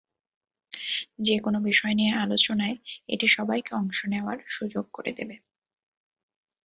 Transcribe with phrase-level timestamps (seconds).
[1.19, 2.75] যেকোনো বিষয় নিয়ে আলোচনায়
[3.07, 5.35] এটি সবাইকে অংশ নেওয়ার সুযোগ করে দেবে।